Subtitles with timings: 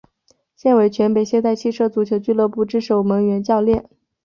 [0.55, 3.87] 现为全北现代汽车足球俱乐部之守门员教练。